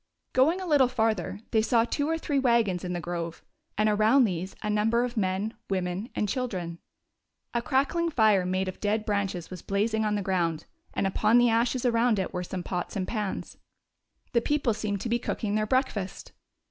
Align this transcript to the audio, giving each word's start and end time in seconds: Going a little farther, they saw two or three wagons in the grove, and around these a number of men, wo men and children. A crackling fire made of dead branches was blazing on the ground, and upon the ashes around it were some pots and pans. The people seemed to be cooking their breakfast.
Going 0.33 0.59
a 0.59 0.65
little 0.65 0.87
farther, 0.87 1.41
they 1.51 1.61
saw 1.61 1.85
two 1.85 2.09
or 2.09 2.17
three 2.17 2.39
wagons 2.39 2.83
in 2.83 2.93
the 2.93 2.99
grove, 2.99 3.43
and 3.77 3.87
around 3.87 4.23
these 4.23 4.55
a 4.63 4.67
number 4.71 5.03
of 5.03 5.15
men, 5.15 5.53
wo 5.69 5.79
men 5.79 6.09
and 6.15 6.27
children. 6.27 6.79
A 7.53 7.61
crackling 7.61 8.09
fire 8.09 8.43
made 8.43 8.67
of 8.67 8.79
dead 8.79 9.05
branches 9.05 9.51
was 9.51 9.61
blazing 9.61 10.03
on 10.03 10.15
the 10.15 10.23
ground, 10.23 10.65
and 10.95 11.05
upon 11.05 11.37
the 11.37 11.51
ashes 11.51 11.85
around 11.85 12.17
it 12.17 12.33
were 12.33 12.41
some 12.43 12.63
pots 12.63 12.95
and 12.95 13.07
pans. 13.07 13.57
The 14.33 14.41
people 14.41 14.73
seemed 14.73 15.01
to 15.01 15.09
be 15.09 15.19
cooking 15.19 15.53
their 15.53 15.67
breakfast. 15.67 16.31